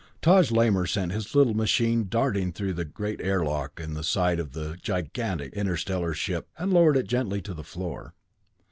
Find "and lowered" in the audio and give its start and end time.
6.57-6.97